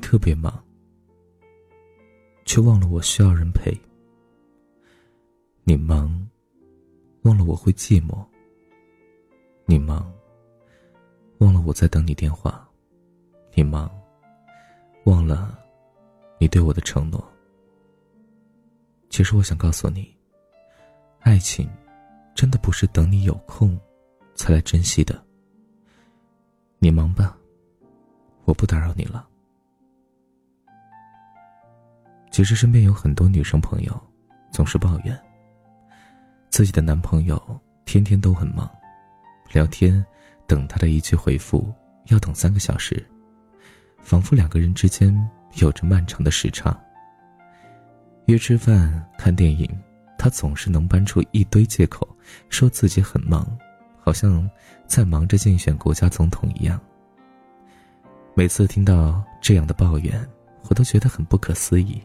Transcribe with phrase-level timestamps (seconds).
[0.00, 0.52] 特别忙，
[2.44, 3.72] 却忘了我需要人陪。
[5.62, 6.28] 你忙，
[7.22, 8.26] 忘了我会寂寞。
[9.66, 10.12] 你忙，
[11.38, 12.68] 忘了我在等你电话。
[13.54, 13.88] 你忙，
[15.04, 15.56] 忘了
[16.40, 17.24] 你对我的承诺。
[19.10, 20.12] 其实我想告诉你，
[21.20, 21.70] 爱情
[22.34, 23.78] 真的不是等你有空
[24.34, 25.24] 才来珍惜的。
[26.80, 27.38] 你忙吧，
[28.44, 29.29] 我不打扰你了。
[32.30, 34.00] 其实身边有很多女生朋友，
[34.52, 35.18] 总是抱怨
[36.48, 38.70] 自己的男朋友天天都很忙，
[39.52, 40.04] 聊天
[40.46, 41.72] 等他的一句回复
[42.06, 43.04] 要等三个小时，
[44.00, 45.14] 仿佛两个人之间
[45.56, 46.78] 有着漫长的时差。
[48.26, 49.68] 约吃饭、看电影，
[50.16, 52.06] 他总是能搬出一堆借口，
[52.48, 53.58] 说自己很忙，
[53.98, 54.48] 好像
[54.86, 56.80] 在忙着竞选国家总统一样。
[58.34, 60.24] 每次听到这样的抱怨，
[60.68, 62.00] 我都觉得很不可思议。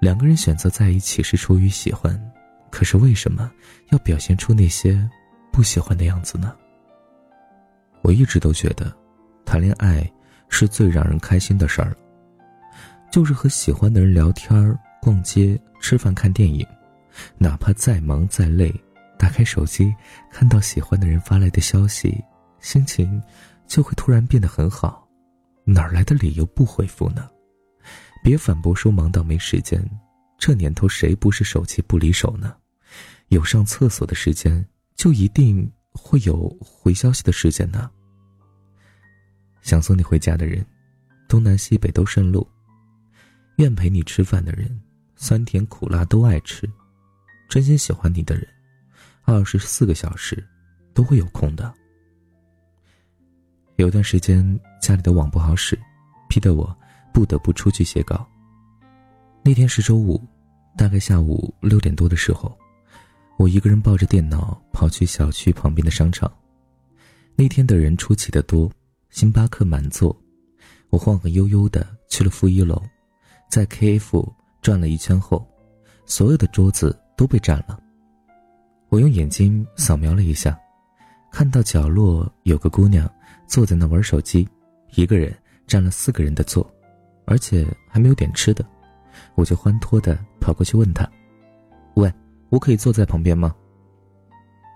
[0.00, 2.18] 两个人选择在一起是出于喜欢，
[2.70, 3.50] 可是为什么
[3.90, 5.08] 要表现出那些
[5.52, 6.54] 不喜欢的样子呢？
[8.02, 8.94] 我一直都觉得，
[9.44, 10.08] 谈恋爱
[10.48, 11.96] 是最让人开心的事儿，
[13.10, 16.64] 就是和喜欢的人聊天、逛街、吃饭、看电影，
[17.36, 18.72] 哪怕再忙再累，
[19.18, 19.92] 打开手机
[20.30, 22.22] 看到喜欢的人发来的消息，
[22.60, 23.20] 心情
[23.66, 25.06] 就会突然变得很好，
[25.64, 27.28] 哪来的理由不回复呢？
[28.28, 29.82] 别反驳说忙到没时间，
[30.36, 32.54] 这年头谁不是手机不离手呢？
[33.28, 34.62] 有上厕所的时间，
[34.96, 37.90] 就一定会有回消息的时间呢。
[39.62, 40.62] 想送你回家的人，
[41.26, 42.46] 东南西北都顺路；
[43.56, 44.78] 愿陪你吃饭的人，
[45.16, 46.68] 酸甜苦辣都爱吃；
[47.48, 48.46] 真心喜欢你的人，
[49.22, 50.46] 二十四个小时
[50.92, 51.72] 都会有空的。
[53.76, 55.80] 有段时间家里的网不好使，
[56.28, 56.78] 逼得我。
[57.18, 58.24] 不得不出去写稿。
[59.42, 60.22] 那天是周五，
[60.76, 62.56] 大概下午六点多的时候，
[63.36, 66.32] 我一个人抱着电脑跑去小区旁边的商场。
[67.34, 68.70] 那天的人出奇的多，
[69.10, 70.16] 星巴克满座。
[70.90, 72.80] 我晃晃悠悠的去了负一楼，
[73.50, 75.44] 在 KF 转了一圈后，
[76.06, 77.80] 所有的桌子都被占了。
[78.90, 80.56] 我用眼睛扫描了一下，
[81.32, 83.12] 看到角落有个姑娘
[83.48, 84.48] 坐在那玩手机，
[84.94, 85.36] 一个人
[85.66, 86.64] 占了四个人的座。
[87.28, 88.64] 而且还没有点吃的，
[89.34, 91.06] 我就欢脱的跑过去问他
[91.94, 92.10] ：“喂，
[92.48, 93.54] 我可以坐在旁边吗？”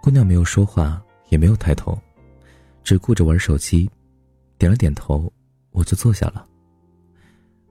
[0.03, 1.99] 姑娘没有说话，也没有抬头，
[2.85, 3.91] 只顾着玩手机，
[4.59, 5.33] 点了点头，
[5.71, 6.47] 我就坐下了。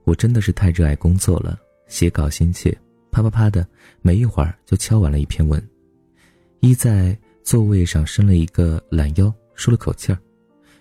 [0.02, 1.56] 我真的是太热爱工作了，
[1.86, 2.76] 写稿心切，
[3.12, 3.64] 啪啪啪的，
[4.00, 5.62] 没一会儿就敲完了一篇文。
[6.58, 10.18] 依在座位上伸了一个懒腰，舒了口气儿，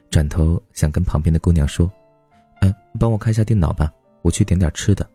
[0.09, 1.91] 转头想跟旁边的姑娘说。
[2.99, 3.91] 帮我开一下电脑吧，
[4.21, 5.07] 我去点点吃的。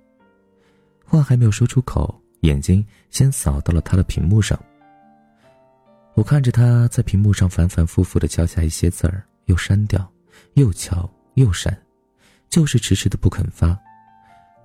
[1.05, 4.59] 话还没有说出口，眼睛先扫到了他的屏幕上。
[6.15, 10.11] 我看着他在屏幕上反反复复的敲下一些字儿，又删掉，
[10.55, 11.77] 又敲又删，
[12.49, 13.79] 就是迟迟的不肯发。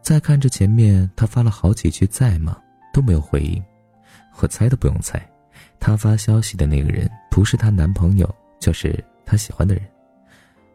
[0.02, 2.60] 再看着前面，他发了好几句“在吗”，
[2.92, 3.64] 都没有回应。
[4.40, 5.24] 我猜都不用猜，
[5.80, 9.84] 他发消息的那个人不是她男朋友，就是她喜欢的人。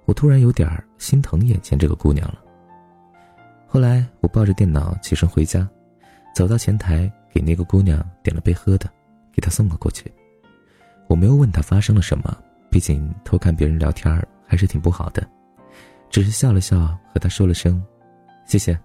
[0.07, 2.41] 我突然有点心疼眼前这个姑娘了。
[3.67, 5.69] 后来我抱着电脑起身回家，
[6.35, 8.89] 走到前台给那个姑娘点了杯喝的，
[9.33, 10.11] 给她送了过去。
[11.09, 12.37] 我没有问她发生了什么，
[12.71, 15.29] 毕竟偷看别人聊天还是挺不好的，
[16.09, 17.85] 只是笑了笑和她说了声
[18.47, 18.79] ：“谢谢，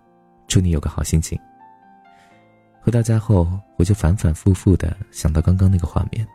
[0.48, 1.40] 祝你有个好心情。”
[2.82, 3.48] 回到家后，
[3.78, 6.28] 我就反反复复的想到刚刚那个画面，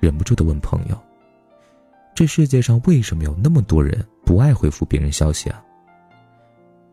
[0.00, 0.98] 忍不住的问朋友
[2.14, 4.02] ：“这世界上为什么有那么多人？”
[4.32, 5.62] 不爱回复别人消息啊。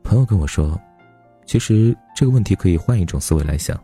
[0.03, 0.77] 朋友跟我说，
[1.45, 3.81] 其实这个问题可以换一种思维来想，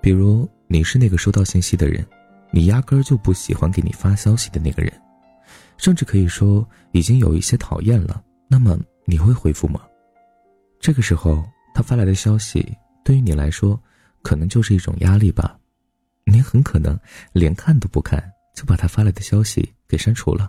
[0.00, 2.06] 比如你是那个收到信息的人，
[2.52, 5.02] 你压根儿就不喜欢给你发消息的那个人，
[5.76, 8.22] 甚至可以说已经有一些讨厌了。
[8.46, 9.80] 那么你会回复吗？
[10.78, 11.44] 这个时候
[11.74, 12.72] 他发来的消息
[13.02, 13.76] 对于你来说，
[14.22, 15.58] 可能就是一种压力吧。
[16.22, 16.96] 你很可能
[17.32, 18.22] 连看都不看，
[18.54, 20.48] 就把他发来的消息给删除了。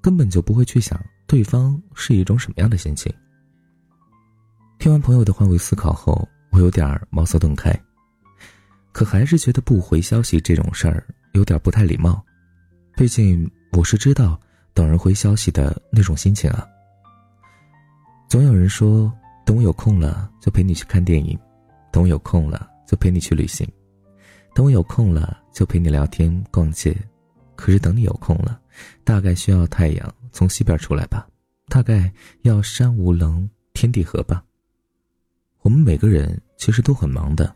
[0.00, 3.12] 根本就不会去想对方是一种什么样的心情。
[4.78, 7.72] 听完朋友的换位思考后，我有点茅塞顿开，
[8.92, 12.22] 可还是觉得不回消息这种事儿有点不太礼貌。
[12.96, 14.38] 毕竟我是知道
[14.74, 16.66] 等人回消息的那种心情啊。
[18.28, 19.10] 总有人说，
[19.46, 21.38] 等我有空了就陪你去看电影，
[21.90, 23.66] 等我有空了就陪你去旅行，
[24.54, 26.96] 等我有空了就陪你聊天逛街。
[27.54, 28.60] 可是等你有空了，
[29.04, 31.26] 大概需要太阳从西边出来吧，
[31.68, 32.12] 大概
[32.42, 34.42] 要山无棱天地合吧，
[35.60, 37.54] 我们每个人其实都很忙的，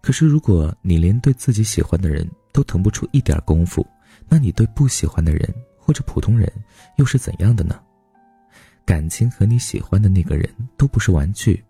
[0.00, 3.86] 可是如果你连对自己喜欢的人都腾不出一点功夫，
[4.28, 6.50] 那你对不喜欢的人或者普通人
[6.96, 7.80] 又是怎样的呢？
[8.84, 11.64] 感情和你喜欢的那个人都不是玩具，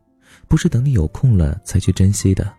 [0.49, 2.53] 不是等你有空了才去珍惜的。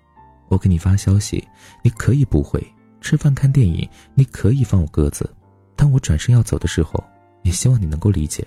[0.48, 1.46] 我给你发消息，
[1.84, 2.62] 你可以不回；
[3.02, 5.30] 吃饭看电影，你可以放我鸽子。
[5.76, 7.04] 当我转身要走的时候，
[7.46, 8.46] 也希望你能够理解，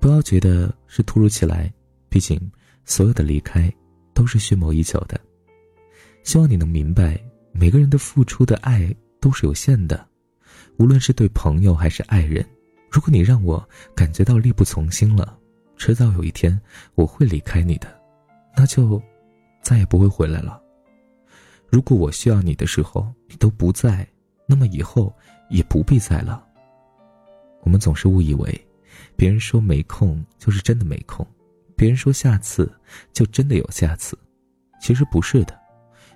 [0.00, 1.72] 不要觉得是突如其来。
[2.08, 2.38] 毕竟，
[2.84, 3.72] 所有的离开
[4.12, 5.18] 都是蓄谋已久的。
[6.24, 7.16] 希望你能明白，
[7.52, 10.04] 每个人的付出的爱都是有限的，
[10.78, 12.44] 无论是对朋友还是爱人。
[12.90, 15.38] 如果你让我感觉到力不从心了，
[15.76, 16.60] 迟早有一天
[16.96, 17.86] 我会离开你的，
[18.56, 19.00] 那就
[19.62, 20.60] 再也不会回来了。
[21.70, 24.04] 如果我需要你的时候你都不在，
[24.44, 25.14] 那么以后
[25.50, 26.47] 也不必在了。
[27.62, 28.66] 我们总是误以为，
[29.16, 31.26] 别人说没空就是真的没空，
[31.76, 32.72] 别人说下次
[33.12, 34.18] 就真的有下次，
[34.80, 35.58] 其实不是的。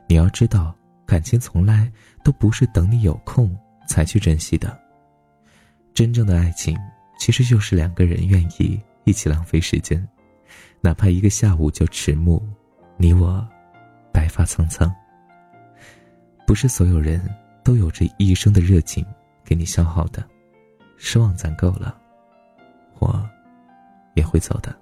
[0.08, 0.74] 你要知道，
[1.06, 1.90] 感情从来
[2.24, 3.56] 都不是等你有空
[3.88, 4.78] 才去珍惜的。
[5.94, 6.76] 真正的爱情，
[7.18, 10.06] 其实就是两个人愿意一起浪费时间，
[10.80, 12.42] 哪怕一个下午就迟暮，
[12.96, 13.46] 你我
[14.12, 14.92] 白发苍苍。
[16.46, 17.22] 不是所有人
[17.62, 19.04] 都有着一生的热情
[19.44, 20.26] 给你消耗的，
[21.04, 21.98] 失望攒够了，
[23.00, 23.28] 我
[24.14, 24.72] 也会走的。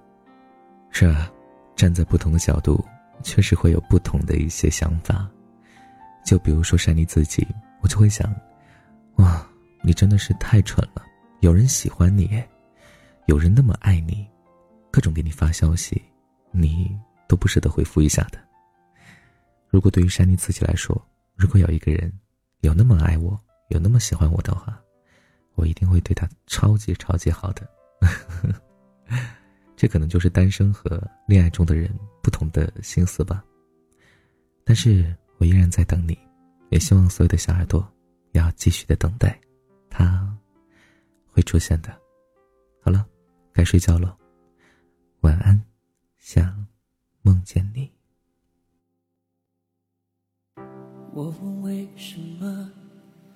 [0.91, 1.27] 是啊，
[1.75, 2.85] 站在不同的角度，
[3.23, 5.27] 确实会有不同的一些想法。
[6.23, 7.45] 就比如说山妮自己，
[7.81, 8.31] 我就会想，
[9.15, 9.45] 哇。
[9.83, 11.03] 你真的是太蠢了！
[11.39, 12.39] 有人喜欢你，
[13.25, 14.29] 有人那么爱你，
[14.91, 15.99] 各种给你发消息，
[16.51, 16.95] 你
[17.27, 18.37] 都不舍得回复一下的。
[19.69, 20.95] 如果对于山妮自己来说，
[21.35, 22.13] 如果有一个人
[22.59, 23.35] 有那么爱我，
[23.69, 24.79] 有那么喜欢我的话，
[25.61, 27.69] 我一定会对他超级超级好的。
[29.77, 31.87] 这可能就是单身和恋爱中的人
[32.23, 33.45] 不同的心思吧。
[34.65, 36.17] 但是我依然在等你，
[36.71, 37.87] 也希望所有的小耳朵
[38.31, 39.39] 要继续的等待。
[39.87, 40.35] 他
[41.27, 41.95] 会出现的。
[42.81, 43.05] 好了，
[43.53, 44.17] 该睡觉了。
[45.19, 45.63] 晚安，
[46.17, 46.65] 想
[47.21, 47.91] 梦见你。
[51.13, 52.71] 我问为什么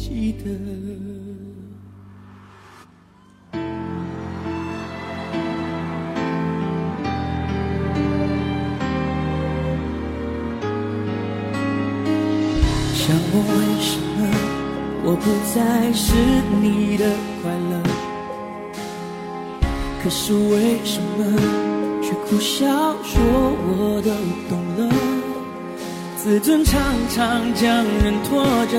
[0.00, 0.44] 记得？
[12.94, 14.18] 想问为什么
[15.04, 16.14] 我不再是
[16.62, 17.04] 你的
[17.42, 17.72] 快乐？
[20.02, 21.18] 可是为什么
[22.02, 22.66] 却苦笑
[23.04, 24.08] 说我都
[24.48, 24.80] 懂了？
[26.16, 26.80] 自尊常
[27.10, 28.78] 常将人拖着，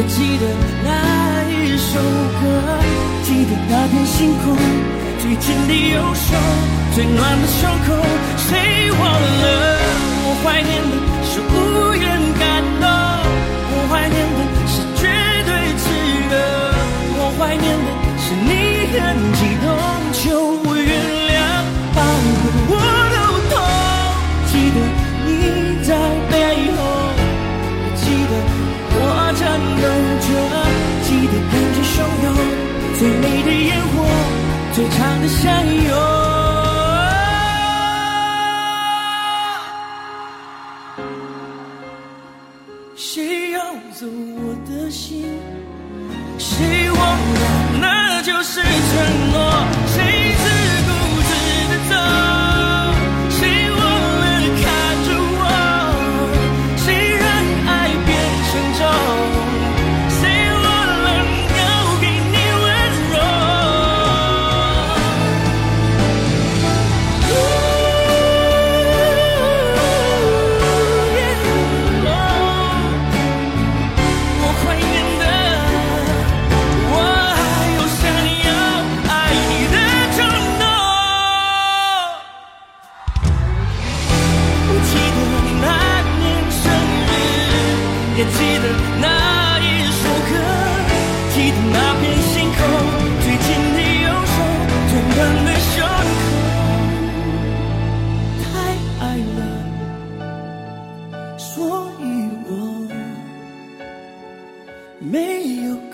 [0.00, 0.46] 也记得
[0.82, 2.42] 那一首歌
[3.22, 4.56] 记得那片星空
[5.18, 6.34] 最紧的右手
[6.94, 8.09] 最暖的胸口。
[33.00, 34.04] 最美的烟火
[34.74, 36.09] 最长的相拥
[101.98, 102.88] 遗忘
[104.98, 105.89] 没有